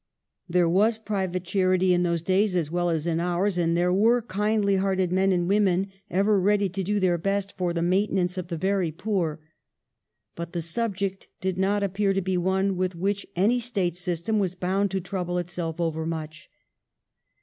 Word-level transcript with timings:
There 0.49 0.67
was 0.67 0.97
private 0.97 1.43
charity 1.43 1.93
in 1.93 2.01
those 2.01 2.23
days 2.23 2.55
as 2.55 2.71
well 2.71 2.89
as 2.89 3.05
in 3.05 3.19
ours, 3.19 3.59
and 3.59 3.77
there 3.77 3.93
were 3.93 4.23
kindly 4.23 4.77
hearted 4.77 5.11
men 5.11 5.31
and 5.31 5.47
women 5.47 5.91
ever 6.09 6.39
ready 6.39 6.69
to 6.69 6.81
do 6.81 6.99
their 6.99 7.19
best 7.19 7.55
for 7.55 7.71
the 7.71 7.83
maintenance 7.83 8.35
of 8.35 8.47
the 8.47 8.57
very 8.57 8.91
poor; 8.91 9.39
but 10.35 10.53
the 10.53 10.61
subject 10.63 11.27
did 11.39 11.59
not 11.59 11.83
appear 11.83 12.13
to 12.13 12.19
be 12.21 12.35
one 12.35 12.77
with 12.77 12.95
which 12.95 13.27
any 13.35 13.59
State 13.59 13.95
system 13.95 14.39
was 14.39 14.55
bound 14.55 14.89
to 14.89 15.01
trouble 15.01 15.37
itself 15.37 15.79
overmuch. 15.79 16.49